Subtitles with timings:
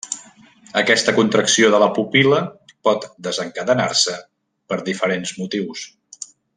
[0.79, 2.41] Aquesta contracció de la pupil·la
[2.89, 4.19] pot desencadenar-se
[4.73, 5.89] per diferents motius.